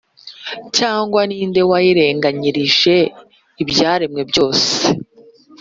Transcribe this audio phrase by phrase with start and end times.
[0.77, 2.95] cyangwa ni nde wayiringanirije
[3.63, 4.71] ibyaremwe byose’